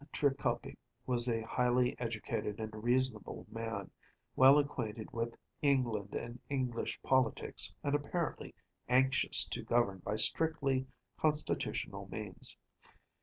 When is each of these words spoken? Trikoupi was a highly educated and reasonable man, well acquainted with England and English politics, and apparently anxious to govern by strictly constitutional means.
Trikoupi 0.11 0.77
was 1.05 1.29
a 1.29 1.43
highly 1.43 1.95
educated 1.99 2.59
and 2.59 2.83
reasonable 2.83 3.45
man, 3.51 3.91
well 4.35 4.57
acquainted 4.57 5.11
with 5.11 5.35
England 5.61 6.15
and 6.15 6.39
English 6.49 6.99
politics, 7.03 7.75
and 7.83 7.93
apparently 7.93 8.55
anxious 8.89 9.45
to 9.49 9.61
govern 9.61 9.99
by 9.99 10.15
strictly 10.15 10.87
constitutional 11.19 12.07
means. 12.11 12.57